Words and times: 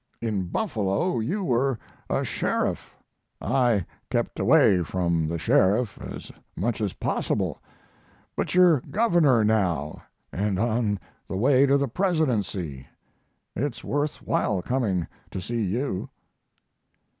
In 0.19 0.47
Buffalo 0.47 1.19
you 1.19 1.43
were 1.43 1.77
a 2.09 2.23
sheriff. 2.23 2.95
I 3.39 3.85
kept 4.09 4.39
away 4.39 4.81
from 4.81 5.27
the 5.27 5.37
sheriff 5.37 5.99
as 6.01 6.31
much 6.55 6.81
as 6.81 6.93
possible, 6.93 7.61
but 8.35 8.55
you're 8.55 8.81
Governor 8.89 9.43
now, 9.43 10.01
and 10.33 10.57
on 10.57 10.99
the 11.27 11.37
way 11.37 11.67
to 11.67 11.77
the 11.77 11.87
Presidency. 11.87 12.87
It's 13.55 13.83
worth 13.83 14.23
while 14.23 14.63
coming 14.63 15.05
to 15.29 15.39
see 15.39 15.63
you." 15.63 16.09